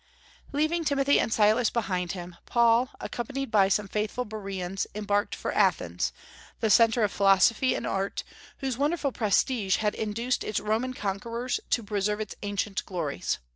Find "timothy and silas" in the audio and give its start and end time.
0.83-1.69